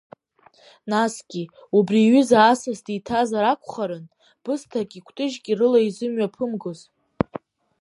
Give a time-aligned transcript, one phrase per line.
[0.91, 1.43] Насгьы,
[1.77, 4.05] убри иҩыза асас диҭазар акәхарын,
[4.43, 6.79] бысҭаки кәтыжьки рыла изымҩаԥымгоз.